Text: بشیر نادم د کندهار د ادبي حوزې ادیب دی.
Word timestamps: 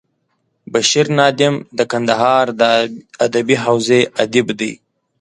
بشیر 0.71 1.07
نادم 1.17 1.55
د 1.77 1.79
کندهار 1.91 2.45
د 2.59 2.63
ادبي 3.25 3.55
حوزې 3.63 4.01
ادیب 4.23 4.47
دی. 4.59 4.73